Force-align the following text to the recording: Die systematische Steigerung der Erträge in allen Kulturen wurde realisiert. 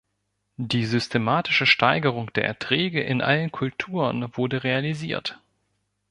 Die 0.57 0.85
systematische 0.87 1.67
Steigerung 1.67 2.33
der 2.33 2.43
Erträge 2.45 3.03
in 3.03 3.21
allen 3.21 3.51
Kulturen 3.51 4.35
wurde 4.35 4.63
realisiert. 4.63 5.39